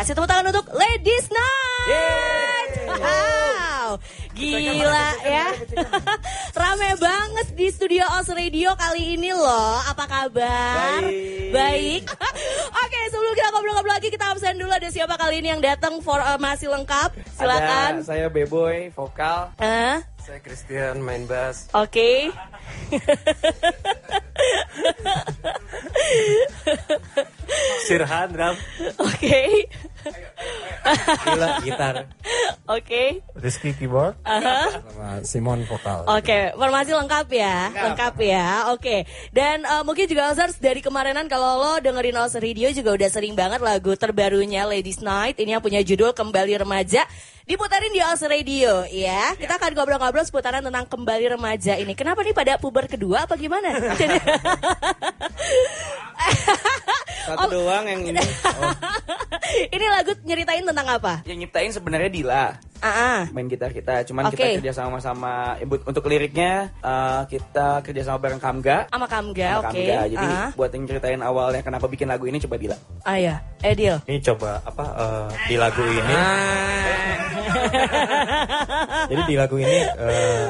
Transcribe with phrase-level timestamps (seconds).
[0.00, 2.72] Kasih tepuk tangan untuk Ladies Night.
[2.88, 4.00] Wow,
[4.32, 5.52] gila ya.
[6.56, 9.76] Rame banget di studio Os Radio kali ini loh.
[9.84, 11.04] Apa kabar?
[11.04, 11.52] Baik.
[11.52, 12.02] Baik.
[12.80, 16.16] Oke, sebelum kita ngobrol-ngobrol lagi, kita absen dulu ada siapa kali ini yang datang for
[16.16, 17.20] uh, masih lengkap.
[17.36, 18.00] Silakan.
[18.00, 19.52] Ada saya Beboy, vokal.
[19.60, 21.68] Eh, Saya Christian, main bass.
[21.76, 22.32] Oke.
[27.86, 28.56] Sirhan, drum.
[28.98, 29.66] Oke.
[31.26, 32.08] Gila, gitar.
[32.64, 33.20] Oke.
[33.36, 34.16] Rizky keyboard.
[34.24, 34.80] Aha.
[34.80, 36.08] Sama Simon vokal.
[36.08, 38.72] Oke, formasi lengkap ya, lengkap ya.
[38.72, 43.08] Oke, dan eh, mungkin juga Ozars dari kemarinan kalau lo dengerin Os Radio juga udah
[43.12, 47.04] sering banget lagu terbarunya Ladies Night ini yang punya judul Kembali Remaja
[47.44, 49.34] diputarin di Os Radio ya.
[49.36, 51.92] Kita akan ngobrol-ngobrol seputaran tentang kembali remaja ini.
[51.98, 53.74] Kenapa nih pada puber kedua apa gimana?
[57.26, 58.20] Satu doang yang ini.
[59.72, 61.12] ini lagu nyeritain tentang apa?
[61.24, 62.44] Yang nyiptain sebenarnya Dila.
[62.80, 63.20] Ah, ah.
[63.30, 64.34] Main gitar kita, cuman Oke.
[64.34, 68.88] kita kerja sama-sama eh, bu- untuk liriknya eh, kita kerja sama bareng Kamga.
[68.88, 69.76] sama Kamga, Sama oke.
[69.76, 69.98] Kamga.
[70.08, 72.76] Jadi Ah, buat yang ceritain awalnya kenapa bikin lagu ini coba Dila.
[73.04, 73.96] ah ya, Edil.
[74.04, 76.00] Ini coba apa eh, di lagu ini.
[79.10, 80.44] Jadi di lagu ini eh,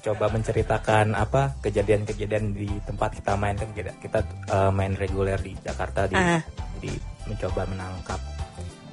[0.00, 5.52] coba menceritakan apa kejadian-kejadian di tempat kita main kan kita, kita eh, main reguler di
[5.60, 6.42] Jakarta di Ah.
[6.78, 6.92] jadi
[7.28, 8.20] mencoba menangkap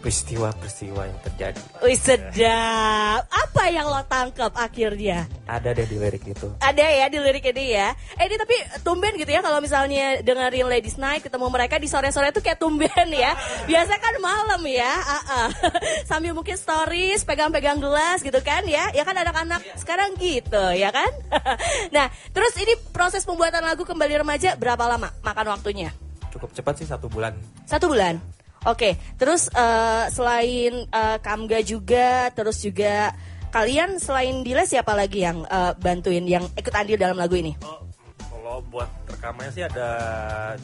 [0.06, 1.62] peristiwa-peristiwa yang terjadi.
[1.82, 3.26] Wih sedap.
[3.26, 5.26] Apa yang lo tangkap akhirnya?
[5.50, 6.46] Ada deh di lirik itu.
[6.62, 7.90] Ada ya di lirik ini ya.
[8.22, 8.54] Eh ini tapi
[8.86, 13.10] tumben gitu ya kalau misalnya dengerin Ladies Night ketemu mereka di sore-sore tuh kayak tumben
[13.10, 13.34] ya.
[13.70, 14.94] Biasa kan malam ya.
[14.94, 15.48] Ah, ah.
[16.14, 18.94] Sambil mungkin stories, pegang-pegang gelas gitu kan ya.
[18.94, 21.10] Ya kan anak-anak sekarang gitu ya kan.
[21.98, 25.90] nah terus ini proses pembuatan lagu kembali remaja berapa lama makan waktunya?
[26.30, 27.34] Cukup cepat sih satu bulan.
[27.66, 28.35] Satu bulan.
[28.66, 33.14] Oke, terus eh, selain eh, Kamga juga, terus juga
[33.54, 37.54] kalian selain Dila siapa lagi yang eh, bantuin, yang ikut andil dalam lagu ini?
[37.62, 37.86] Oh,
[38.26, 39.90] kalau buat rekamannya sih ada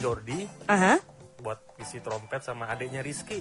[0.02, 0.98] Jordi Aha,
[1.38, 3.38] buat isi trompet sama adiknya Rizky.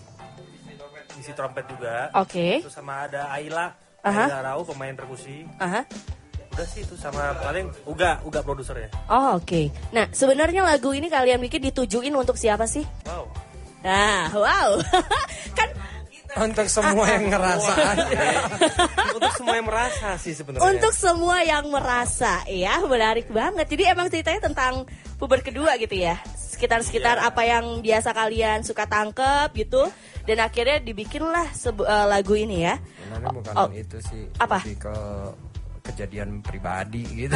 [1.17, 2.13] Isi trompet juga.
[2.15, 3.73] oke, Terus sama ada Ayla,
[4.05, 4.29] Aha.
[4.29, 5.43] Ayla Rau pemain perkusi.
[5.57, 5.83] aha.
[6.51, 8.91] Udah sih itu sama paling Uga, Uga produsernya.
[9.07, 9.71] Oh oke.
[9.95, 12.83] Nah sebenarnya lagu ini kalian bikin ditujuin untuk siapa sih?
[13.07, 13.25] Wow.
[13.81, 14.69] Nah, wow,
[15.57, 15.69] kan
[16.31, 17.73] Untuk semua yang ngerasa
[19.19, 20.63] Untuk semua yang merasa sih sebenarnya.
[20.63, 23.67] untuk semua yang merasa, ya menarik banget.
[23.67, 24.87] Jadi emang ceritanya tentang
[25.19, 29.83] puber kedua gitu ya, sekitar-sekitar apa yang biasa kalian suka tangkep gitu,
[30.23, 32.79] dan akhirnya dibikinlah eh, lagu ini ya.
[32.79, 34.63] Sebenarnya bukan Oh, itu sih apa?
[34.63, 34.95] lebih ke
[35.81, 37.33] kejadian pribadi gitu.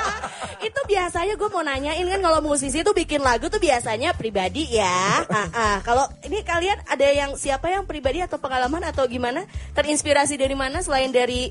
[0.68, 5.24] itu biasanya gue mau nanyain kan kalau musisi tuh bikin lagu tuh biasanya pribadi ya.
[5.30, 5.76] Ah, ah.
[5.80, 9.48] Kalau ini kalian ada yang siapa yang pribadi atau pengalaman atau gimana?
[9.72, 11.48] Terinspirasi dari mana selain dari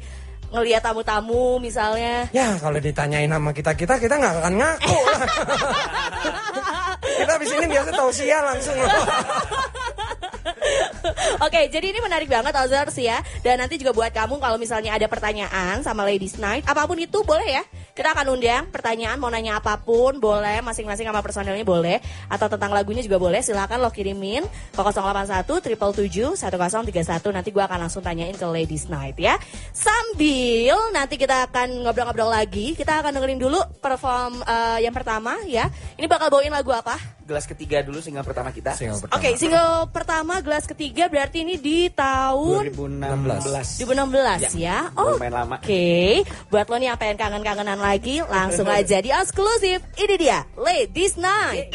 [0.50, 2.26] ngelihat tamu-tamu misalnya?
[2.34, 4.98] ya kalau ditanyain sama kita kita kita nggak akan ngaku
[7.22, 8.74] kita di sini biasa tausiah langsung.
[11.46, 13.24] Oke, jadi ini menarik banget Ozers ya.
[13.42, 17.24] Dan nanti juga buat kamu kalau misalnya ada pertanyaan sama Ladies Night, apa pun itu
[17.24, 17.64] boleh ya.
[17.96, 22.00] Kita akan undang pertanyaan mau nanya apa pun boleh, masing-masing sama personilnya boleh
[22.32, 23.44] atau tentang lagunya juga boleh.
[23.44, 29.20] Silakan lo kirimin ke 081 777 1031 nanti gua akan langsung tanyain ke Ladies Night
[29.20, 29.36] ya.
[29.76, 35.68] Sambil nanti kita akan ngobrol-ngobrol lagi, kita akan dengerin dulu perform eh, yang pertama ya.
[36.00, 36.96] Ini bakal bawain lagu apa?
[37.30, 38.74] Gelas ketiga dulu single pertama kita.
[38.74, 39.22] Single pertama.
[39.22, 43.86] Oke, single pertama gelas ketiga berarti ini di tahun 2016.
[43.86, 44.90] 2016 ya.
[44.98, 45.56] Oh, Lumayan lama.
[45.62, 49.80] Oke, buat lo nih yang pengen kangen-kangenan lagi, langsung aja di eksklusif.
[49.96, 51.72] Ini dia, Ladies Night.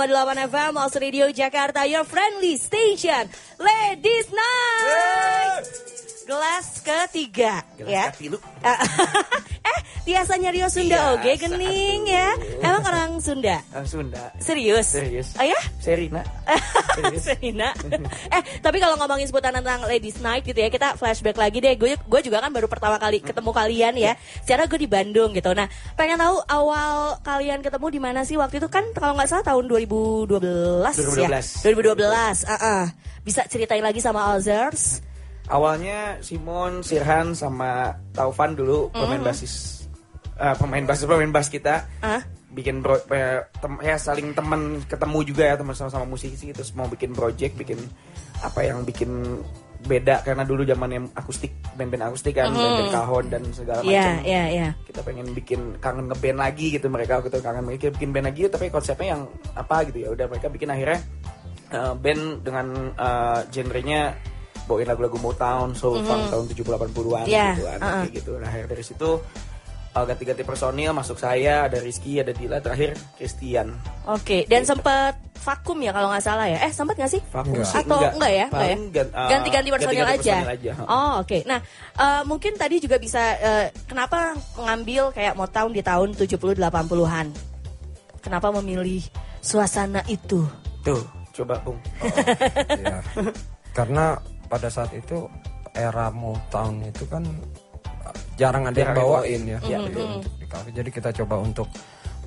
[0.00, 5.64] 90,8 FM, Os Radio Jakarta, your friendly station, Ladies Night.
[6.26, 8.04] Gelas ketiga, Gelas ya.
[8.14, 8.38] katilu.
[10.10, 12.34] biasanya Rio Sunda, oke, gening ya.
[12.58, 13.62] Emang orang Sunda?
[13.70, 14.34] Orang Sunda.
[14.42, 14.90] Serius?
[14.90, 15.38] Serius.
[15.38, 15.54] Oh ya?
[15.78, 16.26] Serina.
[16.98, 17.22] Serius.
[17.30, 17.70] Serina.
[18.34, 21.78] eh, tapi kalau ngomongin sebutan tentang Ladies Night gitu ya, kita flashback lagi deh.
[21.78, 24.12] Gue gue juga kan baru pertama kali ketemu kalian ya.
[24.42, 25.54] Secara gue di Bandung gitu.
[25.54, 29.46] Nah, pengen tahu awal kalian ketemu di mana sih waktu itu kan kalau nggak salah
[29.46, 30.42] tahun 2012,
[31.22, 31.30] ya.
[31.30, 31.70] 2012.
[31.70, 32.50] 2012.
[32.50, 32.82] Uh-uh.
[33.22, 35.06] Bisa ceritain lagi sama Ozers?
[35.50, 39.79] Awalnya Simon, Sirhan sama Taufan dulu pemain basis
[40.40, 41.84] eh, pemain basis pemain bass kita.
[42.00, 42.24] Ah?
[42.50, 46.88] Bikin bro, eh, tem- ya saling teman ketemu juga ya teman sama-sama musisi terus mau
[46.88, 47.78] bikin project, bikin
[48.40, 49.38] apa yang bikin
[49.80, 54.28] beda karena dulu zamannya akustik band-band akustik kan, band-band kahon dan segala Iya, macam.
[54.28, 54.68] iya, iya.
[54.84, 58.40] Kita pengen bikin kangen ngeband lagi gitu mereka waktu itu kangen bikin bikin band lagi
[58.50, 59.22] tapi konsepnya yang
[59.56, 61.00] apa gitu ya udah mereka bikin akhirnya
[61.70, 64.12] eh, band dengan eh, genrenya
[64.68, 67.94] bawain lagu-lagu Motown, soul funk tahun 70-80-an Iya, gitu kan uh-uh.
[68.04, 68.32] kayak gitu.
[68.38, 69.10] Nah, akhirnya dari situ
[69.90, 73.74] eh, ganti-ganti personil masuk saya, ada Rizky, ada Dila, terakhir Christian.
[74.06, 76.58] Oke, dan sempet vakum ya kalau nggak salah ya.
[76.62, 77.22] Eh, sempet nggak sih?
[77.32, 77.72] Vakum Enggak.
[77.72, 78.12] Atau enggak, ya?
[78.12, 78.46] Enggak ya?
[78.52, 80.36] Paling gan- eh, Ganti-ganti personil ganti-ganti aja.
[80.36, 80.72] personil aja.
[80.84, 81.38] Oh, oke.
[81.48, 81.58] Nah,
[81.96, 87.26] eh, mungkin tadi juga bisa eh, kenapa mengambil kayak Motown di tahun 70 80-an?
[88.20, 89.00] Kenapa memilih
[89.40, 90.44] suasana itu?
[90.84, 91.00] Tuh,
[91.32, 91.80] coba Bung.
[92.04, 93.00] Iya.
[93.72, 95.24] Karena pada saat itu
[95.72, 97.69] era Motown itu kan uh,
[98.40, 99.58] jarang ada yang Jarang bawain ya.
[99.60, 100.68] Iya, Jadi untuk di cafe.
[100.72, 101.68] Jadi kita coba untuk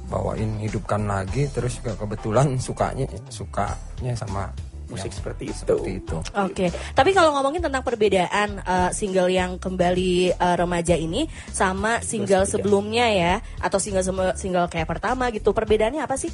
[0.07, 4.53] bawain hidupkan lagi terus juga kebetulan sukanya sukanya sama
[4.93, 5.57] Musik yang seperti itu.
[5.63, 6.17] seperti itu.
[6.37, 12.45] Oke, tapi kalau ngomongin tentang perbedaan eh, single yang kembali eh, remaja ini sama single
[12.45, 16.29] sebelumnya ya, atau single single kayak pertama gitu, perbedaannya apa sih?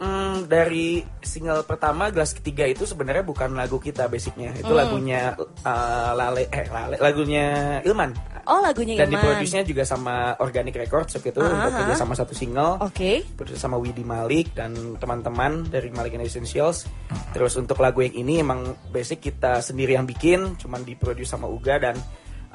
[0.00, 4.56] Hmm, dari single pertama gelas ketiga itu sebenarnya bukan lagu kita basicnya.
[4.56, 8.16] Itu lagunya uh, lale eh lale lagunya Ilman.
[8.48, 9.20] Oh, lagunya dan Ilman.
[9.20, 12.80] diproduksinya juga sama Organic Records waktu itu untuk kerja sama satu single.
[12.80, 13.28] Oke.
[13.36, 16.88] produksi sama Widi Malik dan teman-teman dari Malik and Essentials.
[17.36, 21.76] Terus untuk lagu yang ini emang basic kita sendiri yang bikin cuman diproduksi sama Uga
[21.76, 22.00] dan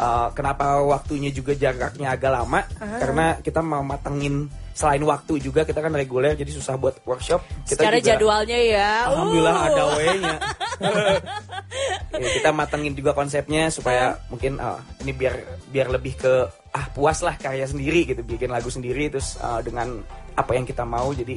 [0.02, 2.66] uh, kenapa waktunya juga jaraknya agak lama?
[2.82, 2.98] Ah.
[2.98, 7.80] karena kita mau matengin selain waktu juga kita kan reguler jadi susah buat workshop kita
[7.80, 8.92] Secara juga- jadwalnya ya.
[9.08, 9.66] Alhamdulillah uh.
[9.66, 10.36] ada way-nya.
[12.16, 15.36] Ya, kita matengin juga konsepnya supaya mungkin ah, ini biar
[15.68, 16.34] biar lebih ke
[16.72, 20.00] ah puas lah karya sendiri gitu bikin lagu sendiri terus ah, dengan
[20.32, 21.36] apa yang kita mau jadi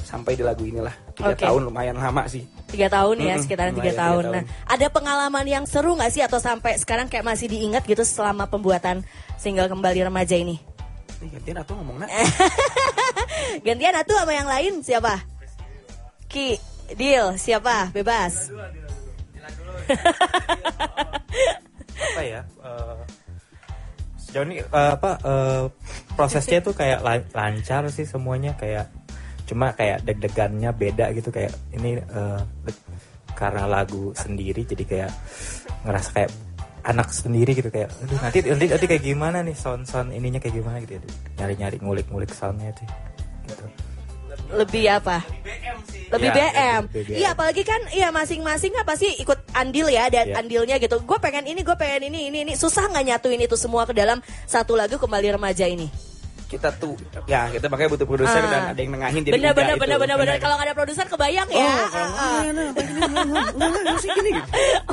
[0.00, 1.44] sampai di lagu inilah tiga Oke.
[1.44, 2.40] tahun lumayan lama sih.
[2.66, 4.22] Tiga tahun ya, Mm-mm, sekitaran tiga tahun.
[4.22, 4.72] tiga Nah, tahun.
[4.72, 9.04] ada pengalaman yang seru nggak sih atau sampai sekarang kayak masih diingat gitu selama pembuatan
[9.36, 10.56] single kembali remaja ini?
[11.22, 12.10] Gantian atau ngomong nak?
[13.66, 15.22] Gantian atuh sama yang lain siapa?
[16.26, 16.58] Ki,
[16.94, 17.90] Deal, siapa?
[17.94, 18.50] Bebas.
[21.94, 22.96] apa ya eh,
[24.16, 25.62] sejauh ini eh, apa eh,
[26.16, 28.88] prosesnya tuh kayak lan- lancar sih semuanya kayak
[29.44, 32.40] cuma kayak deg-degannya beda gitu kayak ini eh,
[33.34, 35.12] karena lagu sendiri jadi kayak
[35.84, 36.30] ngerasa kayak
[36.84, 40.60] anak sendiri gitu kayak aduh nanti nanti, nanti kayak gimana nih sound sound ininya kayak
[40.60, 41.00] gimana gitu
[41.40, 42.88] nyari nyari ngulik ngulik soundnya sih
[43.48, 43.64] gitu.
[44.54, 45.24] Lebih apa?
[46.12, 46.82] Lebih Ya, BM.
[46.84, 47.16] lebih BM.
[47.16, 50.36] Iya, apalagi kan iya masing-masing apa sih ikut andil ya dan Iya.
[50.38, 51.00] andilnya gitu.
[51.02, 52.52] Gue pengen ini, gue pengen ini, ini, ini.
[52.54, 55.88] Susah nggak nyatuin itu semua ke dalam satu lagu kembali remaja ini?
[56.54, 56.94] Kita tuh
[57.26, 58.50] ya kita makanya butuh produser Ah.
[58.50, 60.36] dan ada yang nengahin jadi Bener, bener, bener, bener, bener.
[60.38, 61.74] Kalau nggak ada produser kebayang ya.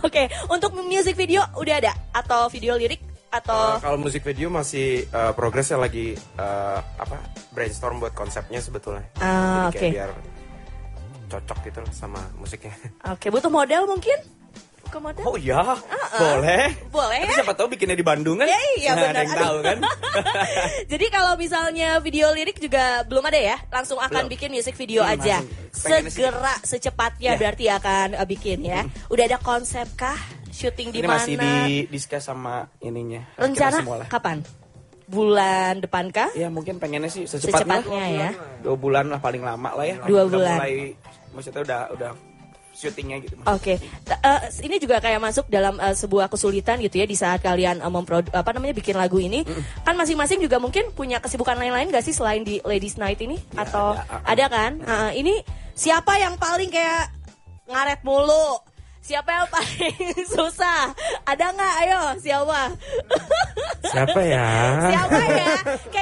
[0.01, 3.01] Oke, untuk music video udah ada atau video lirik
[3.31, 7.15] atau Uh, kalau musik video masih uh, progresnya lagi uh, apa
[7.55, 9.07] brainstorm buat konsepnya sebetulnya.
[9.15, 9.87] Jadi kayak oke.
[9.95, 10.11] biar
[11.31, 12.75] cocok gitu sama musiknya.
[13.15, 14.19] Oke, butuh model mungkin?
[15.23, 15.63] Oh iya,
[16.13, 16.65] boleh.
[16.87, 17.37] Boleh Tapi ya?
[17.39, 18.45] siapa tahu bikinnya di Bandung kan?
[18.45, 19.13] Ya, iya, Nggak benar.
[19.13, 19.77] ada yang tahu kan?
[20.91, 24.33] Jadi kalau misalnya video lirik juga belum ada ya, langsung akan Belum.
[24.33, 25.37] bikin music video Belum, aja.
[25.71, 27.39] sih- Segera secepatnya Ya.
[27.39, 28.83] berarti akan uh, bikin ya.
[29.07, 30.19] Udah ada konsep kah?
[30.51, 31.15] Syuting di Ini mana?
[31.17, 31.53] masih di
[31.87, 33.23] discuss sama ininya.
[33.35, 34.43] Rencana kapan?
[35.07, 36.27] Bulan depan kah?
[36.31, 37.79] Ya mungkin pengennya sih secepatnya.
[37.83, 38.29] Secepatnya ya.
[38.59, 39.95] Dua bulan lah paling lama lah ya.
[40.03, 40.55] Dua bulan.
[40.59, 40.95] Mulai,
[41.31, 42.11] maksudnya udah udah
[42.81, 43.37] syutingnya gitu.
[43.45, 47.45] Oke, Ta- eh, ini juga kayak masuk dalam eh, sebuah kesulitan gitu ya di saat
[47.45, 49.45] kalian uh, memprodu apa namanya bikin lagu ini.
[49.85, 53.37] Kan masing-masing juga mungkin punya kesibukan lain-lain gak sih selain di Ladies Night ini?
[53.53, 54.71] Atau ada, ada, kan?
[54.89, 55.45] Ah, ini
[55.77, 57.13] siapa yang paling kayak
[57.69, 58.57] ngaret mulu?
[59.01, 59.97] Siapa yang paling
[60.37, 60.93] susah?
[61.25, 61.73] Ada nggak?
[61.85, 62.61] Ayo, siapa?
[63.81, 64.45] siapa ya
[64.93, 65.53] siapa ya?
[65.93, 66.00] Kelihatan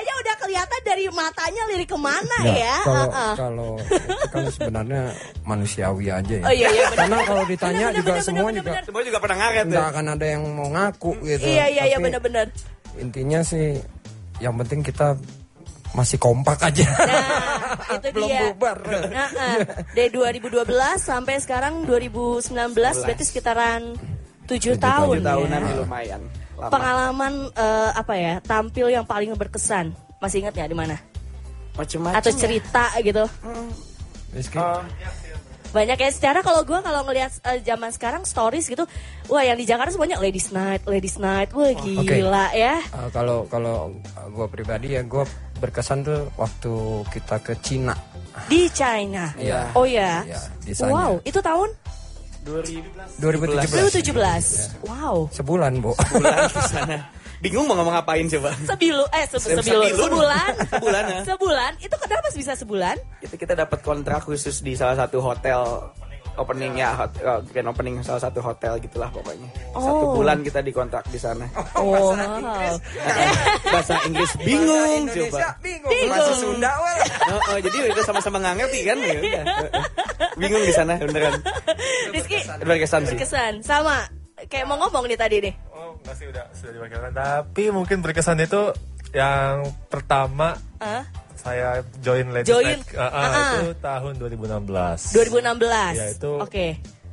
[0.90, 2.78] dari matanya lirik ke mana Nggak, ya?
[2.82, 3.34] kalau Heeh.
[3.38, 5.02] kalau itu kan sebenarnya
[5.46, 6.46] manusiawi aja ya.
[6.50, 6.86] Oh iya iya.
[6.98, 8.84] Karena kalau ditanya Benar, juga benar, semua benar, juga benar.
[8.90, 9.82] Semua juga pernah ngaret ya.
[9.94, 11.46] akan ada yang mau ngaku gitu.
[11.46, 12.46] Iya iya iya benar-benar.
[12.98, 13.78] Intinya sih
[14.42, 15.14] yang penting kita
[15.94, 16.86] masih kompak aja.
[16.86, 18.42] Nah, itu Belum dia.
[18.54, 18.78] bubar.
[19.10, 19.58] Nah, ah.
[19.98, 20.70] dari 2012
[21.02, 23.98] sampai sekarang 2019 berarti sekitaran
[24.46, 25.18] 7 tahun.
[25.18, 25.70] Tujuh tahunan ya.
[25.70, 26.22] ya lumayan.
[26.60, 26.70] Lama.
[26.76, 28.34] Pengalaman eh, apa ya?
[28.44, 29.96] Tampil yang paling berkesan.
[30.20, 30.96] Masih ingat nggak di mana?
[31.76, 32.38] Macem-macem Atau ya.
[32.38, 33.24] cerita gitu?
[34.30, 34.84] Rizky, Oh,
[35.70, 36.10] Banyak ya.
[36.10, 38.90] Secara kalau gue kalau ngelihat eh, zaman sekarang stories gitu,
[39.30, 42.82] wah yang di Jakarta semuanya ladies night, ladies night, wah gila ya.
[42.90, 43.94] uh, kalau kalau
[44.34, 45.22] gue pribadi ya gue
[45.62, 46.74] berkesan tuh waktu
[47.14, 47.94] kita ke Cina.
[48.50, 49.30] Di China.
[49.38, 49.70] Iya.
[49.78, 50.26] Oh ya.
[50.26, 50.42] Iya,
[50.74, 50.90] sana.
[50.90, 51.70] wow, itu tahun
[52.50, 53.70] 2017.
[53.70, 54.90] 2017.
[54.90, 55.30] Wow.
[55.30, 55.94] Sebulan, Bu.
[55.94, 56.98] bulan di sana.
[57.40, 58.52] Bingung mau ngomong ngapain coba.
[58.60, 60.52] Sebilu eh se Se- sebilu, sebulan.
[60.74, 61.20] Sebulan, ya.
[61.26, 61.72] Sebulan.
[61.80, 62.96] Itu kenapa bisa sebulan?
[63.20, 65.64] Itu kita dapat kontrak khusus di salah satu hotel
[66.36, 69.48] opening ya, hot, uh, grand opening salah satu hotel gitulah pokoknya.
[69.74, 70.16] Satu Oh.
[70.16, 71.44] bulan kita dikontrak di sana.
[71.74, 72.16] Oh,
[73.74, 75.56] Bahasa Inggris bingung coba.
[75.60, 75.92] bingung.
[75.92, 76.10] Bingung.
[76.10, 76.72] Bahasa Sunda.
[77.28, 79.44] Oh, oh, jadi udah sama-sama nggak ngerti kan ya udah.
[80.36, 81.40] Bingung di sana beneran.
[82.10, 83.16] Rizky Berkesan sih.
[83.16, 84.08] berkesan sama
[84.42, 85.54] kayak mau ngomong nih tadi nih.
[86.12, 87.12] Sih udah sudah diwakilkan.
[87.12, 88.74] Tapi mungkin berkesan itu
[89.10, 91.02] yang pertama Hah?
[91.34, 92.78] saya join Ladies Join.
[92.78, 92.94] Night.
[92.94, 93.52] Ah, ah, Ah, ah.
[93.58, 95.00] itu tahun 2016.
[95.12, 95.96] 2016.
[95.96, 96.68] Ya, itu- Oke.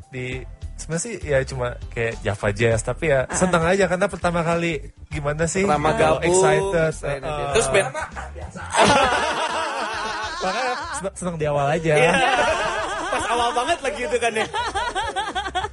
[0.08, 0.42] di
[0.76, 4.78] sebenarnya sih ya cuma kayak Java Jazz tapi ya Ah, senang aja karena pertama kali
[5.08, 7.46] gimana sih Pertama Kalau gabung, excited excited, uh, ya.
[7.52, 8.46] Terus band makanya
[10.92, 12.12] senang, senang di awal aja Iya.
[13.08, 14.46] pas awal banget lagi itu kan ya.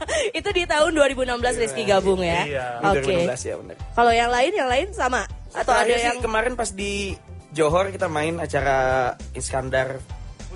[0.40, 2.44] Itu di tahun 2016 Rizky gabung ya.
[2.46, 2.66] Iya.
[2.94, 3.28] Oke.
[3.28, 3.76] 2016 ya bener.
[3.94, 5.24] Kalau yang lain yang lain sama
[5.54, 7.14] atau ada sih yang kemarin pas di
[7.54, 10.02] Johor kita main acara Iskandar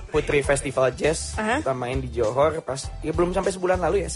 [0.10, 1.38] Putri Festival Jazz.
[1.38, 1.62] Aha.
[1.62, 4.10] Kita main di Johor pas ya belum sampai sebulan lalu ya.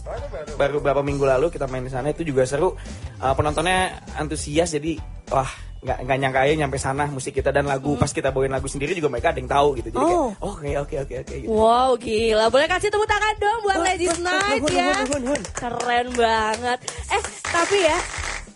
[0.58, 2.74] Baru beberapa minggu lalu kita main di sana itu juga seru.
[3.22, 4.98] Uh, penontonnya antusias jadi
[5.30, 8.66] wah nggak nggak nyangka aja nyampe sana musik kita dan lagu pas kita bawain lagu
[8.66, 10.54] sendiri juga mereka ada yang tahu gitu jadi Oh.
[10.54, 11.50] kayak oke oke oke oke gitu.
[11.50, 15.42] Wow gila Boleh kasih tepuk tangan dong buat Ladies Night hun, ya hun, hun, hun.
[15.52, 17.98] Keren banget Eh tapi ya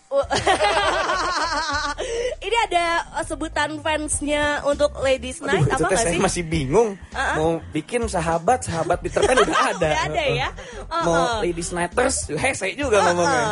[2.38, 6.20] Ini ada uh, sebutan fansnya untuk Ladies Aduh, Night itu apa teh gak saya sih?
[6.22, 6.88] masih bingung
[7.34, 10.48] mau bikin sahabat sahabat Peter Pan udah ada Udah ada ya?
[11.02, 11.42] mau Uh-uh.
[11.42, 13.06] ladies nighters hese juga Uh-uh.
[13.10, 13.42] ngomongnya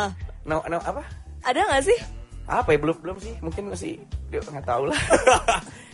[0.43, 1.03] no, no apa
[1.43, 1.99] Ada gak sih?
[2.45, 3.97] Apa ya belum belum sih mungkin masih
[4.29, 4.99] dia nggak tahu lah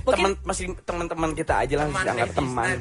[0.02, 2.78] teman masih teman-teman kita aja lah masih anggap teman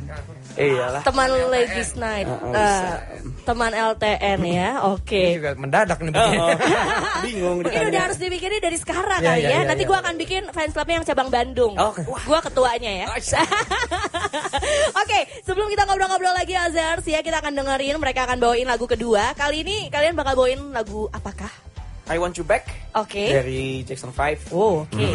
[0.56, 2.96] iyalah Teman Ladies Night Uh, bisa.
[3.44, 6.38] Teman LTN ya Oke Ini juga mendadak nih Oh, begini.
[6.40, 6.56] oh.
[7.24, 9.58] bingung Mungkin udah harus dibikinnya dari sekarang Iya, kali iya, ya.
[9.60, 9.90] iya, Nanti iya.
[9.92, 11.72] gua akan bikin fans clubnya yang cabang Bandung.
[11.76, 11.92] Oh,
[12.24, 13.06] Gua ketuanya ya.
[15.00, 19.36] Oke, sebelum kita ngobrol-ngobrol lagi Azars ya, kita akan dengerin mereka akan bawain lagu kedua.
[19.36, 21.50] Kali ini kalian bakal bawain lagu apakah?
[22.10, 22.66] I Want You Back
[22.98, 23.30] Oke.
[23.30, 25.08] dari Jackson 5 Oh, oke.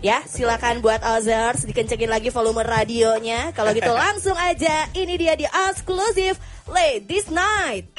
[0.00, 3.54] Ya, silakan buat Azars dikencengin lagi volume radionya.
[3.54, 7.94] Kalau gitu langsung aja ini dia di eksklusif Ladies Night.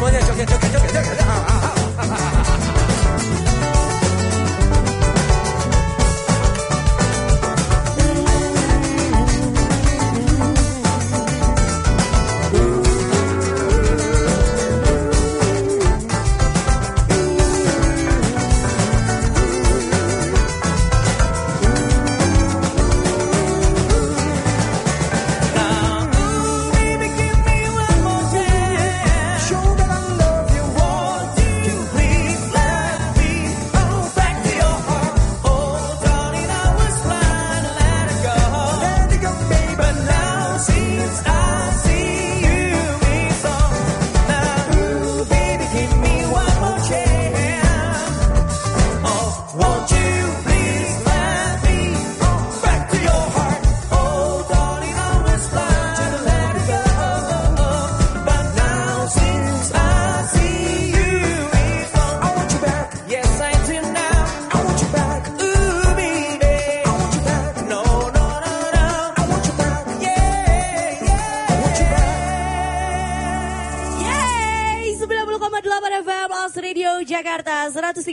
[0.00, 0.22] 么念？
[0.22, 1.29] 小天，小天，小天，小天。
[77.00, 78.04] Jakarta 103,1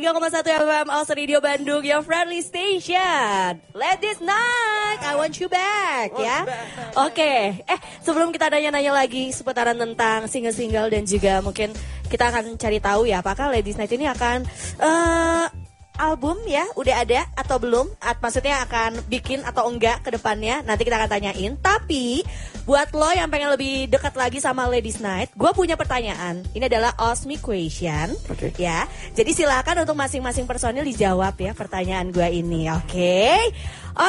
[0.48, 3.60] FM Also Radio Bandung Your friendly station.
[3.76, 6.48] Ladies night I want you back ya.
[6.96, 11.76] Oke Eh sebelum kita nanya-nanya lagi Seputaran tentang single-single Dan juga mungkin
[12.08, 14.48] kita akan cari tahu ya Apakah Ladies Night ini akan
[14.80, 15.67] eh,
[15.98, 17.90] album ya udah ada atau belum?
[18.00, 20.62] At, maksudnya akan bikin atau enggak ke depannya?
[20.64, 21.54] Nanti kita akan tanyain.
[21.58, 22.22] Tapi
[22.70, 26.44] buat lo yang pengen lebih dekat lagi sama Ladies Night gue punya pertanyaan.
[26.52, 28.14] Ini adalah Osmi Question.
[28.30, 28.54] Oke.
[28.60, 33.24] ya jadi silakan untuk masing-masing personil dijawab ya pertanyaan gue ini oke?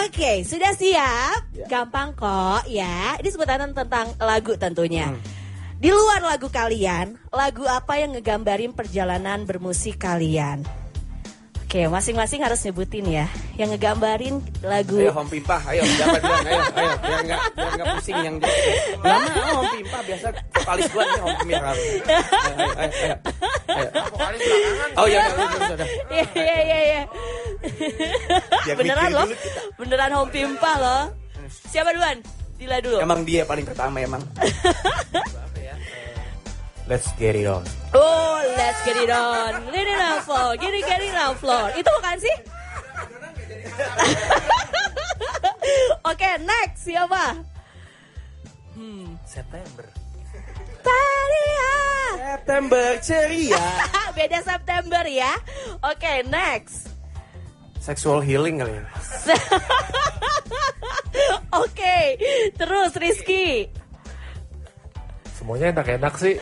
[0.07, 1.71] Oke sudah siap?
[1.71, 3.17] Gampang kok ya.
[3.23, 5.15] Ini seputaran tentang lagu tentunya.
[5.79, 10.67] Di luar lagu kalian lagu apa yang ngegambarin perjalanan bermusik kalian
[11.69, 13.29] Oke, masing-masing harus nyebutin ya.
[13.61, 15.05] Yang ngegambarin lagu.
[15.05, 19.19] Ayo Home Pimpa, ayo siapa duluan, ayo, ayo, biar nggak biar nggak pusing yang Gak
[19.37, 21.69] mau Home Pimpa biasa vokalis gua nih Home Pimpa.
[21.69, 23.17] Ayo, ayo, ayo, ayo,
[23.69, 23.89] ayo.
[24.97, 25.89] Oh iya, iya, iya, sudah.
[26.09, 26.79] Iya, iya, iya,
[28.65, 28.73] iya.
[28.73, 29.29] Beneran loh.
[29.77, 31.03] Beneran home pimpa loh.
[31.69, 32.25] Siapa duluan?
[32.57, 32.97] Dila dulu.
[33.05, 34.25] Emang dia paling pertama emang.
[36.89, 37.69] Let's get it on.
[37.93, 39.73] Oh, let's get it on.
[39.73, 40.57] Get it on floor.
[40.57, 41.69] Get it, get it on floor.
[41.77, 42.37] Itu bukan sih?
[46.09, 47.45] Oke, next siapa?
[49.29, 49.85] September.
[50.83, 51.77] Talia.
[52.17, 53.65] September ceria.
[54.17, 55.37] Beda September ya.
[55.85, 56.89] Oke, next.
[57.79, 58.85] Sexual healing kali ya.
[61.63, 62.19] Oke,
[62.57, 63.69] terus Rizky.
[65.49, 66.37] Semuanya enak-enak sih.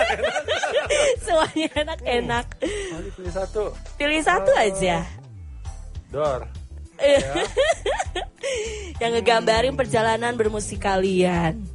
[1.28, 2.46] Semuanya enak-enak.
[3.12, 3.62] Pilih satu.
[4.00, 5.04] Pilih satu aja.
[6.08, 6.48] Dor.
[9.04, 11.68] Yang ngegambarin perjalanan bermusik kalian.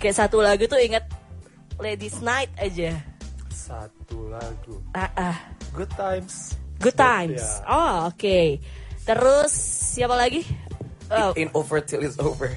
[0.00, 1.04] Kayak satu lagu tuh inget
[1.76, 2.96] Ladies Night aja.
[3.52, 4.80] Satu lagu.
[4.96, 5.36] Ah, ah.
[5.76, 6.56] Good times.
[6.80, 7.44] Good times.
[7.44, 7.68] Ya.
[7.68, 8.64] Oh, oke.
[9.04, 9.52] Terus
[9.92, 10.40] siapa lagi?
[11.12, 11.36] Oh.
[11.36, 12.48] In over till it's over.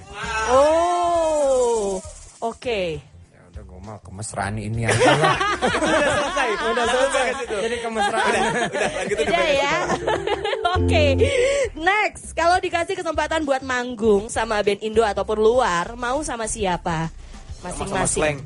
[0.48, 2.00] Oh.
[2.38, 3.02] Oke.
[3.34, 5.38] Ya udah gue mah kemesraan ini aja lah.
[5.68, 7.28] Udah selesai, udah selesai.
[7.50, 8.32] Jadi kemesraan.
[8.70, 9.76] Udah, lanjut Udah ya.
[10.78, 11.04] Oke.
[11.74, 17.10] Next, kalau dikasih kesempatan buat manggung sama band Indo ataupun luar, mau sama siapa?
[17.66, 18.46] Masing-masing.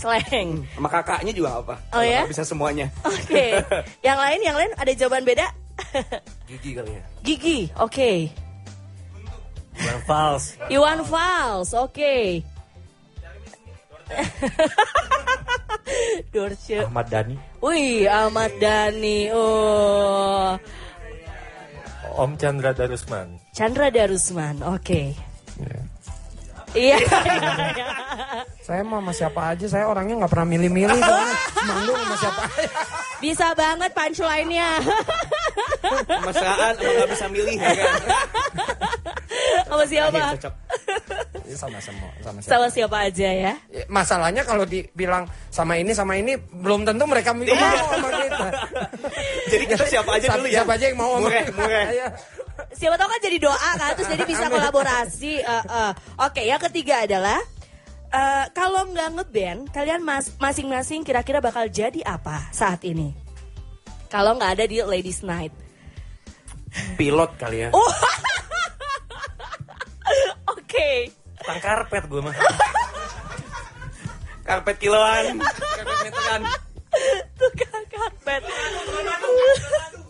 [0.00, 0.64] Slang.
[0.72, 1.74] Sama kakaknya juga apa.
[1.92, 2.24] Oh ya?
[2.24, 2.88] bisa semuanya.
[3.04, 3.60] Oke.
[4.00, 5.52] yang lain, yang lain ada jawaban beda?
[6.48, 7.02] Gigi kali ya.
[7.20, 8.12] Gigi, oke.
[9.80, 10.44] Iwan Fals.
[10.72, 12.16] Iwan Fals, oke.
[16.34, 16.86] Dorce.
[16.86, 17.36] Ahmad Dhani.
[17.62, 19.30] Wih, Ahmad Dhani.
[19.34, 20.54] Oh.
[22.20, 23.38] Om Chandra Darusman.
[23.54, 25.14] Chandra Darusman, oke.
[25.60, 25.80] Ya.
[26.70, 26.98] Iya.
[28.62, 31.02] Saya mah sama siapa aja, saya orangnya nggak pernah milih-milih.
[31.66, 32.70] Manggung sama siapa aja.
[33.18, 34.70] Bisa banget punchline-nya.
[36.22, 37.94] Mesraan emang nggak bisa milih ya kan.
[39.66, 40.18] Sama siapa?
[40.18, 40.54] Akhir cocok.
[41.46, 42.50] Ya, sama sama sama siapa.
[42.50, 43.52] Sama siapa aja ya.
[43.70, 48.48] Ya, Masalahnya kalau dibilang sama ini sama ini belum tentu mereka mau sama kita.
[49.50, 50.62] Jadi kita siapa aja dulu ya.
[50.62, 51.62] Siapa aja yang mau sama kita.
[51.90, 52.08] Iya.
[52.76, 55.40] Siapa tahu kan jadi doa kan, terus jadi bisa kolaborasi.
[55.40, 55.92] Eh, eh.
[56.20, 57.40] Oke, yang ketiga adalah
[58.12, 63.16] eh, kalau nggak ngeband, kalian mas- masing-masing kira-kira bakal jadi apa saat ini?
[64.12, 65.56] Kalau nggak ada di Ladies Night.
[67.00, 67.68] Pilot kali ya.
[67.72, 67.80] Oh.
[70.80, 71.12] Oke.
[71.44, 72.32] Tang karpet gue mah.
[74.48, 75.36] Karpet kiloan.
[75.36, 76.42] Karpet meteran.
[77.36, 78.42] Tukang karpet.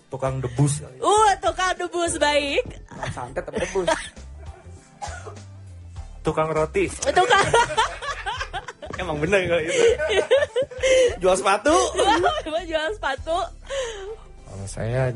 [0.07, 0.87] Tukang debus.
[1.03, 2.63] Uh, tukang debus baik.
[3.11, 3.87] Santet apa debus?
[6.23, 6.87] Tukang roti.
[6.87, 7.47] Tukang
[8.95, 9.85] Emang bener kalau itu.
[11.19, 11.75] Jual sepatu.
[12.71, 13.39] Jual sepatu.
[14.47, 15.11] Kalau saya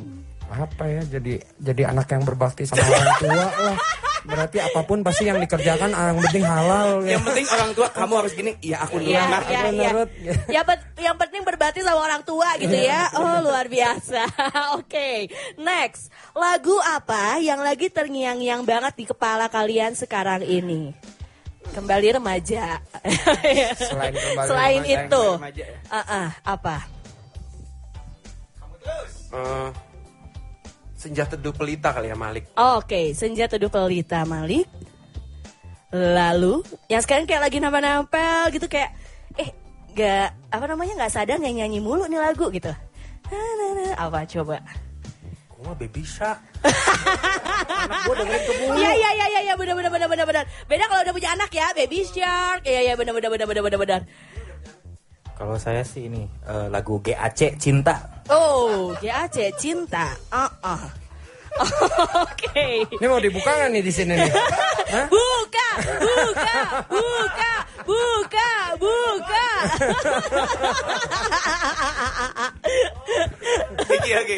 [0.54, 3.78] apa ya jadi jadi anak yang berbakti sama orang tua lah.
[4.24, 7.20] Berarti apa pun pasti yang dikerjakan yang penting halal ya.
[7.20, 8.52] Yang penting orang tua kamu harus gini.
[8.64, 9.12] Iya aku dulu.
[9.12, 9.90] Iya, iya, iya.
[9.92, 10.10] nurut.
[10.48, 13.12] Yang, pen- yang penting berbakti sama orang tua gitu ya.
[13.20, 14.24] Oh, luar biasa.
[14.80, 15.28] Oke,
[15.60, 16.08] next.
[16.32, 20.96] Lagu apa yang lagi terngiang-ngiang banget di kepala kalian sekarang ini?
[21.76, 22.80] Kembali remaja.
[23.76, 25.24] Selain kembali Selain remaja, itu.
[25.36, 25.78] Remaja ya.
[25.92, 26.76] Ah, ah, apa?
[29.34, 29.68] Eh,
[31.04, 32.48] senja teduh pelita kali ya Malik.
[32.56, 34.64] Oke, Senja Teduh Pelita Malik.
[35.92, 38.96] Lalu, yang sekarang kayak lagi nempel-nempel gitu kayak,
[39.36, 39.52] eh,
[39.92, 42.72] gak, apa namanya, gak sadar nggak nyanyi mulu nih lagu gitu.
[43.94, 44.64] Apa coba?
[45.52, 46.40] Gue mah baby shark.
[47.84, 50.44] Iya iya iya iya ya, benar benar benar benar benar.
[50.64, 52.64] Beda kalau udah punya anak ya, baby shark.
[52.64, 54.00] Iya iya benar benar benar benar benar benar.
[55.36, 58.13] Kalau saya sih ini eh, lagu GAC Cinta.
[58.32, 60.16] Oh, GAC cinta.
[60.32, 60.88] Ah, ah.
[62.24, 62.88] Oke.
[62.88, 64.32] Ini mau dibuka nggak nih di sini nih?
[64.94, 65.06] Hah?
[65.12, 65.68] Buka,
[66.00, 66.56] buka,
[66.88, 67.52] buka,
[67.84, 69.48] buka, buka.
[73.84, 74.36] Oke oke.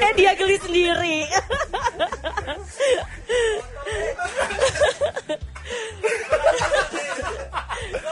[0.00, 1.18] eh dia geli sendiri.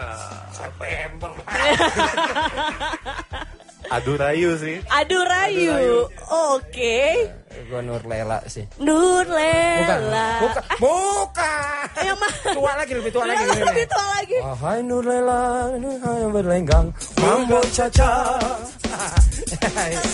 [3.90, 4.78] Adu rayu sih.
[4.86, 6.06] Aduh rayu.
[6.30, 7.26] Oke.
[7.66, 8.62] Gue Nur Lela sih.
[8.78, 10.38] Nur Bukan, Lela.
[10.38, 11.82] bukan, bukan.
[11.98, 12.54] Yang mana?
[12.54, 13.42] Tua lagi, lebih tua lagi.
[13.50, 14.38] Lebih tua lagi.
[14.38, 16.86] Wahai Nur Lela, ini yang berlenggang,
[17.18, 18.38] mambo caca.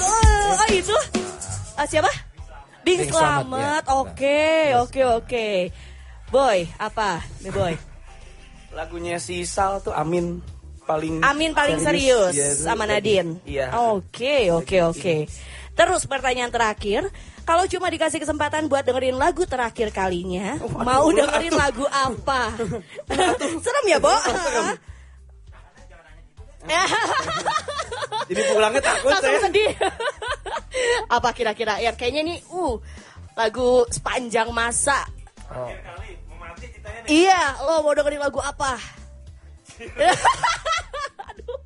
[0.00, 0.96] Oh, oh itu?
[1.76, 2.08] Ah, siapa?
[2.80, 3.84] Ding Ding Slamet, Slamet.
[3.84, 3.92] ya.
[3.92, 4.40] Oke,
[4.80, 5.48] oke, oke.
[6.32, 7.20] Boy, apa?
[7.44, 7.76] Nih boy.
[8.76, 10.44] Lagunya si Sal tuh Amin
[10.84, 13.40] paling Amin paling serius Iya, itu sama Nadine.
[13.48, 13.72] Iya.
[13.96, 15.14] Oke, oke, oke.
[15.76, 17.08] Terus pertanyaan terakhir,
[17.48, 22.52] kalau cuma dikasih kesempatan buat dengerin lagu terakhir kalinya, mau dengerin lagu apa?
[23.64, 24.12] Serem ya, Bo?
[28.26, 29.44] Jadi pulangnya takut Langsung saya.
[29.48, 29.72] sedih.
[31.16, 31.78] apa kira-kira?
[31.80, 32.80] Ya kayaknya nih, uh,
[33.36, 35.04] lagu sepanjang masa.
[37.06, 38.74] Iya, lo mau dengerin lagu apa?
[41.30, 41.60] Aduh.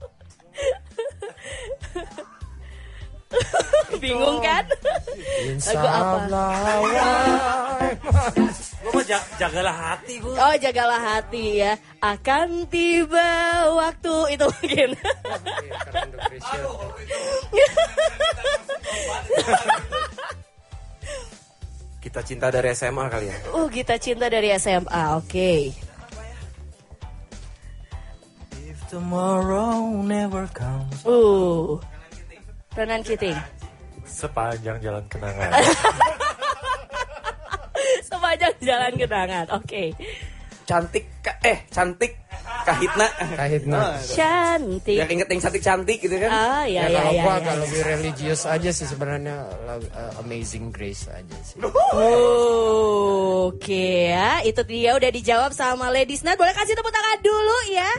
[4.03, 4.65] Bingung kan?
[5.63, 6.19] Lagu apa?
[8.81, 10.35] Gue mah ja- jagalah hati gue.
[10.35, 13.31] Oh jagalah hati ya Akan tiba
[13.71, 14.91] waktu itu mungkin
[22.01, 23.37] Kita cinta dari SMA kali ya.
[23.53, 25.69] Uh kita cinta dari SMA Oke
[28.65, 31.05] If tomorrow never comes.
[31.05, 31.77] Uh
[32.73, 33.37] Ronan Keating
[34.09, 35.51] Sepanjang jalan kenangan.
[38.09, 39.93] Sepanjang jalan kenangan Oke
[40.65, 42.17] Cantik Ka- eh cantik
[42.71, 43.07] Kahitna.
[43.35, 43.81] Kahitna.
[43.99, 46.31] Cantik Biar inget yang cantik-cantik gitu kan.
[46.31, 47.61] Ah ya Ya, ya kalau ya, gua ya, agak ya.
[47.67, 51.59] lebih religius aja sih sebenarnya uh, Amazing Grace aja sih.
[53.51, 56.39] Oke ya, itu dia udah dijawab sama Ladies Night.
[56.39, 57.91] Boleh kasih tepuk tangan dulu ya.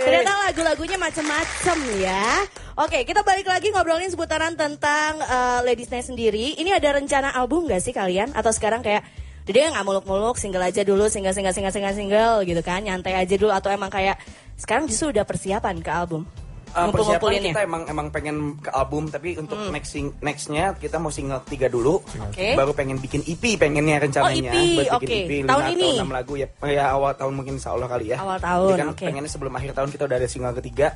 [0.00, 2.46] Ternyata lagu-lagunya macem-macem ya.
[2.76, 6.54] Oke, kita balik lagi ngobrolin seputaran tentang uh, Ladies Night sendiri.
[6.60, 8.36] Ini ada rencana album gak sih kalian?
[8.36, 9.00] Atau sekarang kayak
[9.48, 13.34] dia nggak muluk-muluk, single aja dulu, single, single, single, single, single gitu kan, nyantai aja
[13.34, 13.50] dulu.
[13.50, 14.18] Atau emang kayak
[14.54, 16.26] sekarang justru udah persiapan ke album?
[16.68, 17.52] Uh, persiapan Ngumpul-ngumpulinnya.
[17.52, 21.66] kita emang emang pengen ke album tapi untuk next sing, nextnya kita mau single tiga
[21.66, 22.52] dulu Oke.
[22.52, 25.16] baru pengen bikin EP pengennya rencananya Oh, EP, buat bikin.
[25.16, 25.88] EP Tahun lima ini?
[25.88, 28.76] atau enam lagu ya ya awal tahun mungkin insya Allah kali ya Awal tahun, Jadi
[28.76, 29.04] kan oke.
[29.08, 30.86] pengennya sebelum akhir tahun kita udah ada single ketiga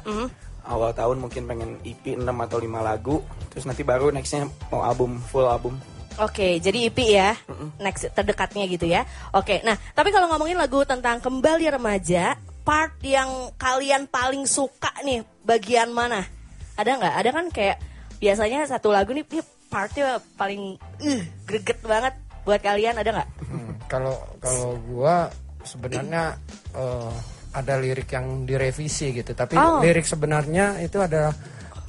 [0.63, 3.17] awal tahun mungkin pengen EP 6 atau 5 lagu
[3.49, 5.81] terus nanti baru nextnya mau album full album
[6.19, 7.39] Oke, jadi EP ya,
[7.79, 9.07] next terdekatnya gitu ya.
[9.31, 12.35] Oke, nah tapi kalau ngomongin lagu tentang kembali remaja,
[12.67, 16.27] part yang kalian paling suka nih bagian mana?
[16.75, 17.15] Ada nggak?
[17.15, 17.77] Ada kan kayak
[18.19, 23.29] biasanya satu lagu nih, nih partnya paling uh, greget banget buat kalian ada nggak?
[23.47, 25.31] Hmm, Kalau kalau gua
[25.63, 26.37] sebenarnya
[26.73, 27.13] eh,
[27.53, 29.81] ada lirik yang direvisi gitu, tapi Oh.
[29.81, 31.33] lirik sebenarnya itu adalah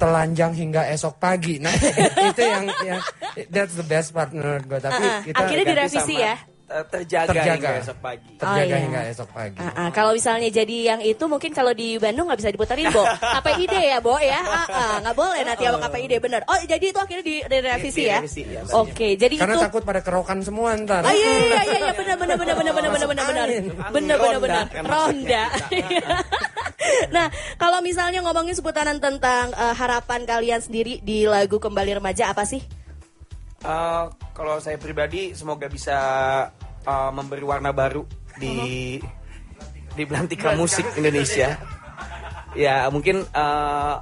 [0.02, 1.62] telanjang hingga esok pagi.
[1.62, 1.70] Nah,
[2.34, 3.00] itu yang yang
[3.54, 4.82] that's the best part menurut gua.
[4.82, 5.20] Tapi Ah, ah.
[5.22, 6.34] kita Akhirnya direvisi sama, ya?
[6.72, 7.52] Uh, terjaga, Terjaga.
[7.52, 8.76] hingga esok pagi terjaga Oh, iya.
[8.80, 9.56] hingga esok pagi.
[9.60, 9.88] Ah, ah.
[9.92, 13.04] Kalau misalnya jadi yang itu mungkin kalau di Bandung nggak bisa diputerin, Bo.
[13.36, 14.40] KPID ya, Bo ya?
[14.40, 14.96] Ah.
[15.04, 16.40] Nggak boleh nanti sama KPID, bener.
[16.48, 18.18] Oh, jadi itu akhirnya di, direvisi ya?
[18.24, 21.04] Direvisi, ya, Oke, jadi Karena itu takut pada kerokan semua ntar.
[21.04, 23.64] Oh iya iya iya iya benar benar benar benar benar benar benar benar angin.
[23.92, 24.88] benar benar benar Ronda, ronda.
[24.88, 25.44] maksudnya
[27.14, 32.44] nah kalau misalnya ngomongin seputaran tentang eh, harapan kalian sendiri di lagu kembali remaja apa
[32.44, 32.62] sih?
[33.62, 35.94] Uh, kalau saya pribadi semoga bisa
[36.86, 38.06] uh, memberi warna baru
[38.38, 38.98] di
[39.92, 41.58] di belantika musik Indonesia.
[42.52, 43.96] Ya mungkin uh,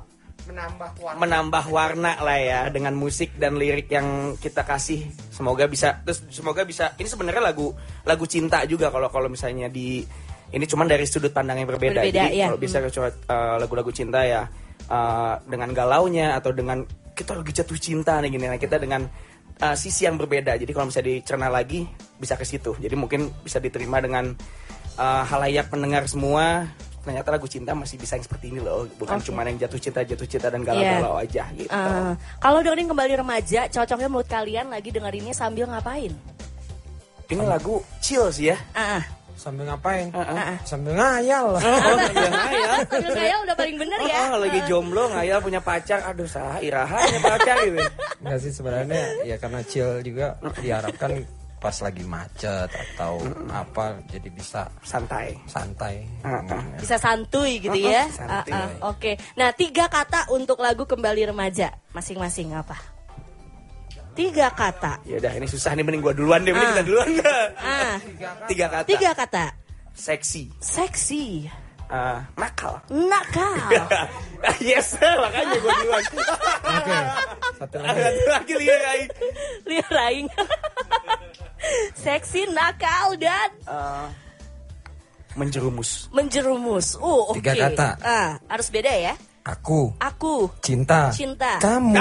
[0.50, 1.18] Menambah warna.
[1.22, 5.06] menambah warna lah ya dengan musik dan lirik yang kita kasih.
[5.30, 6.90] Semoga bisa terus semoga bisa.
[6.98, 7.70] Ini sebenarnya lagu
[8.02, 10.02] lagu cinta juga kalau kalau misalnya di
[10.50, 12.02] ini cuman dari sudut pandang yang berbeda.
[12.02, 12.46] Berbeda, Jadi ya.
[12.50, 14.42] kalau bisa coba uh, lagu-lagu cinta ya
[14.90, 16.82] uh, dengan galaunya atau dengan
[17.14, 18.46] kita lagi jatuh cinta nih gini.
[18.50, 19.06] Nah, kita dengan
[19.60, 20.56] uh, sisi yang berbeda.
[20.56, 21.84] Jadi kalau bisa dicerna lagi
[22.16, 22.76] bisa ke situ.
[22.80, 24.32] Jadi mungkin bisa diterima dengan
[24.96, 26.68] uh, halayak pendengar semua.
[27.00, 29.32] Ternyata lagu cinta masih bisa yang seperti ini loh, bukan Oke.
[29.32, 30.68] cuma yang jatuh cinta jatuh cinta dan Iya.
[30.68, 31.72] galau-galau aja gitu.
[31.72, 36.12] Eh, kalau dengerin kembali remaja, cocoknya menurut kalian lagi dengerinnya sambil ngapain?
[37.32, 38.56] Ini lagu chill sih ya.
[38.76, 39.04] Ah, ah.
[39.40, 40.12] Sambil ngapain?
[40.12, 40.57] Heeh.
[40.68, 41.62] Sambil ngayal lah.
[41.81, 42.76] Oh, sambil ngayal.
[42.92, 44.20] Sambil ngayal udah paling bener ya.
[44.29, 46.05] Oh, lagi jomblo ngayal punya pacar.
[46.12, 47.81] Aduh, salah iraha punya pacar gitu.
[48.20, 51.24] Enggak sih sebenarnya ya karena chill juga diharapkan
[51.61, 53.20] pas lagi macet atau
[53.53, 55.37] apa jadi bisa Santai.
[55.44, 56.09] santai.
[56.81, 58.09] Bisa santuy gitu ya.
[58.09, 58.53] santuy.
[58.53, 59.20] Ah, ah, Oke.
[59.37, 62.76] Nah, tiga kata untuk lagu Kembali Remaja masing-masing apa?
[64.12, 65.00] Tiga kata.
[65.02, 66.74] Ya udah ini susah nih mending gua duluan deh, mending Ah.
[66.74, 67.46] kita duluan enggak?
[67.56, 67.94] Ah,
[68.46, 68.86] Tiga kata.
[68.86, 69.44] tiga kata.
[69.90, 70.42] Seksi.
[70.56, 71.24] Seksi,
[71.86, 72.78] Eh, nakal.
[72.88, 73.54] nakal,
[74.62, 76.04] yes, makanya gua duluan.
[76.62, 76.98] Oke.
[77.56, 77.98] Satu lagi.
[78.00, 79.00] Satu lagi lihat Rai.
[79.64, 80.26] liaraing.
[81.92, 84.06] Seksi, nakal dan Eh,
[85.34, 86.06] menjerumus.
[86.10, 86.94] menjerumus.
[86.96, 87.38] Uh, oke.
[87.38, 87.88] Tiga kata.
[88.00, 89.14] Ah, harus beda ya.
[89.42, 91.10] Aku Aku cinta.
[91.10, 91.58] cinta.
[91.58, 91.96] Kamu.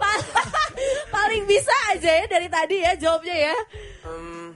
[0.00, 0.22] Pa-
[1.10, 3.54] Paling bisa aja ya dari tadi ya jawabnya ya.
[4.02, 4.46] Hmm,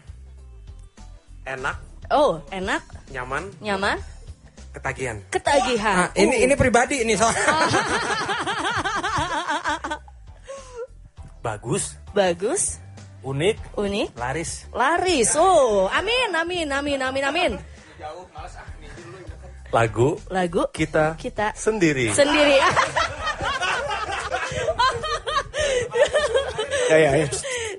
[1.46, 1.76] enak,
[2.10, 4.00] Oh, enak, nyaman, nyaman,
[4.74, 5.22] ketagihan.
[5.30, 6.08] ketagihan.
[6.08, 7.30] Ah, ini ini pribadi ini soal.
[11.38, 12.82] Bagus, Bagus,
[13.22, 14.66] unik, unik, laris.
[14.74, 15.38] laris.
[15.38, 17.52] Oh, amin, amin, amin, amin, amin.
[19.68, 22.10] Lagu Lagu kita kita sendiri.
[22.10, 22.56] sendiri.
[26.88, 27.26] Ya ya ya.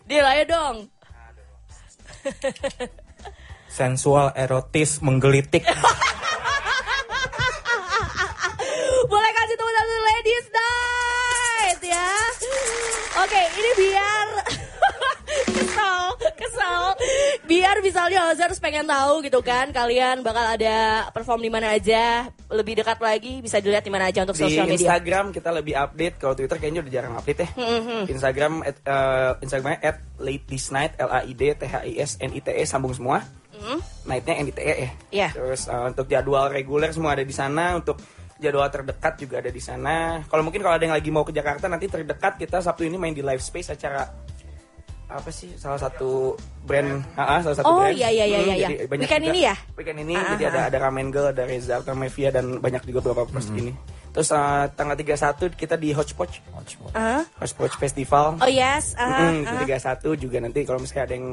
[0.06, 0.78] Deal ayo dong.
[3.70, 5.64] Sensual, erotis, menggelitik.
[9.10, 12.10] Boleh kasih tepuk tangan untuk Ladies Night ya.
[13.20, 14.28] Oke, ini biar
[15.58, 16.09] kesal.
[17.50, 22.78] Biar misalnya Ozers pengen tahu gitu kan, kalian bakal ada perform di mana aja, lebih
[22.78, 24.86] dekat lagi bisa dilihat di mana aja untuk sosial media.
[24.86, 26.22] Instagram kita lebih update.
[26.22, 27.50] Kalau Twitter kayaknya udah jarang update ya.
[28.06, 31.94] Instagram at, eh, Instagramnya at late this night L A I D T H I
[31.98, 33.26] S N I T E sambung semua.
[34.06, 34.90] Nightnya N I T E ya.
[35.10, 35.30] Iya.
[35.34, 37.74] Terus eh, untuk jadwal reguler semua ada di sana.
[37.74, 37.98] Untuk
[38.38, 40.22] jadwal terdekat juga ada di sana.
[40.30, 43.18] Kalau mungkin kalau ada yang lagi mau ke Jakarta nanti terdekat kita Sabtu ini main
[43.18, 44.06] di live space acara
[45.10, 47.98] apa sih salah satu brand ah, ah, salah satu Oh, brand.
[47.98, 48.86] iya, iya, iya, iya, jadi iya.
[48.86, 49.56] banyak Weekend juga- ini ya?
[49.74, 50.68] weekend ini Ah, jadi ah, ada ah.
[50.70, 53.74] ada Ramen Girl ada Reza Artamevia dan banyak juga beberapa pers ini
[54.10, 55.18] terus eh, tanggal 31
[55.52, 56.46] kita di Hodgepodge
[56.94, 57.26] Ah.
[57.36, 59.58] Hodgepodge Festival Oh yes, Mm-mm, ah.
[59.58, 61.28] di 31 juga nanti kalau misalnya ada yang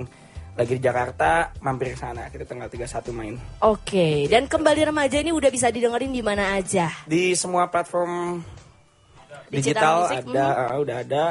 [0.57, 1.29] lagi di Jakarta
[1.61, 2.81] mampir ke sana kita tanggal 31
[3.13, 6.89] main Oke, dan kembali remaja ini udah bisa didengerin di mana aja.
[7.05, 8.41] di semua platform
[9.47, 11.25] Digital digital, music, ada ah, udah ada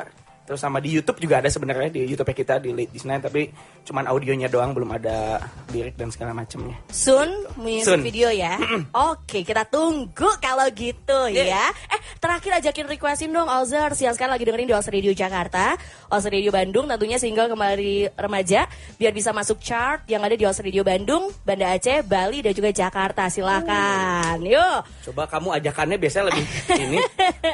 [0.45, 3.49] terus sama di YouTube juga ada sebenarnya di YouTube kita di Late Night tapi
[3.85, 5.37] cuman audionya doang belum ada
[5.69, 7.29] lirik dan segala macamnya Soon
[7.61, 8.01] music Soon.
[8.01, 8.57] video ya.
[9.13, 11.69] Oke, kita tunggu kalau gitu ya.
[11.69, 15.77] Eh, terakhir ajakin requestin dong Ozers yang sekarang lagi dengerin di Oz Radio Jakarta,
[16.09, 18.65] Oz Radio Bandung tentunya single kembali remaja
[18.97, 22.73] biar bisa masuk chart yang ada di Oz Radio Bandung, Banda Aceh, Bali dan juga
[22.73, 23.29] Jakarta.
[23.29, 24.41] Silakan.
[24.41, 24.79] Yuk.
[25.11, 26.45] coba kamu ajakannya biasanya lebih
[26.89, 26.99] ini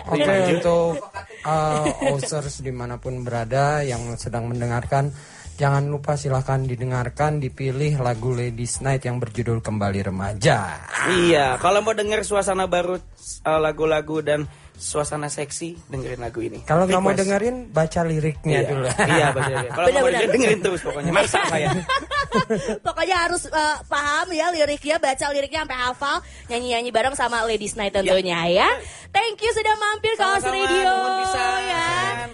[0.07, 0.51] Oke maju.
[0.55, 0.93] untuk
[1.43, 5.11] uh, Ozers di mana pun berada yang sedang mendengarkan
[5.59, 10.87] Jangan lupa silahkan didengarkan, dipilih lagu Ladies Night yang berjudul Kembali Remaja.
[11.11, 14.47] Iya, kalau mau denger suasana baru uh, lagu-lagu dan
[14.81, 16.65] suasana seksi, dengerin lagu ini.
[16.65, 18.85] Kalau nggak mau dengerin, baca liriknya Iya, dulu.
[19.13, 19.71] iya baca lirik.
[19.71, 21.11] Kalau mau dengerin, dengerin terus pokoknya.
[21.13, 21.69] Maksa saya.
[22.87, 26.17] Pokoknya harus eh, paham ya liriknya, baca liriknya sampai hafal,
[26.47, 28.69] nyanyi-nyanyi bareng sama Ladies Night tentunya ya.
[29.11, 31.59] Thank you sudah mampir ke Sama-sama, Radio pisan.
[31.67, 31.87] ya.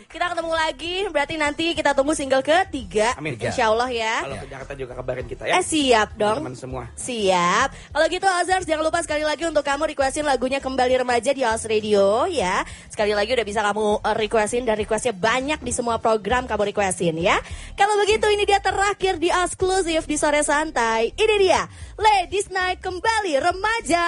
[0.05, 3.17] Kita ketemu lagi, berarti nanti kita tunggu single ketiga.
[3.17, 3.33] Amin.
[3.41, 4.15] Insya Allah ya.
[4.21, 5.57] Kalau ke Jakarta juga kabarin kita ya.
[5.57, 6.45] Eh siap dong.
[6.45, 6.83] Teman semua.
[6.93, 7.69] Siap.
[7.89, 11.65] Kalau gitu Ozers jangan lupa sekali lagi untuk kamu requestin lagunya Kembali Remaja di Oz
[11.65, 12.62] Radio ya.
[12.88, 17.17] Sekali lagi udah bisa kamu uh, requestin dan requestnya banyak di semua program kamu requestin
[17.17, 17.41] ya.
[17.73, 21.12] Kalau begitu ini dia terakhir di eksklusif di sore santai.
[21.17, 21.65] Ini dia
[21.97, 24.08] Ladies Night Kembali Remaja.